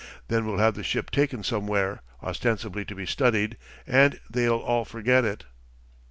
[0.29, 3.55] Then we'll have the ship taken somewhere, ostensibly to be studied,
[3.85, 5.43] and they'll all forget it.